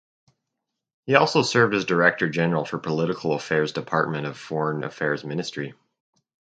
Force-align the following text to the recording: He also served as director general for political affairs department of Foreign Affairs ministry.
He 1.05 1.13
also 1.13 1.43
served 1.43 1.75
as 1.75 1.85
director 1.85 2.27
general 2.27 2.65
for 2.65 2.79
political 2.79 3.33
affairs 3.33 3.71
department 3.71 4.25
of 4.25 4.35
Foreign 4.35 4.83
Affairs 4.83 5.23
ministry. 5.23 5.75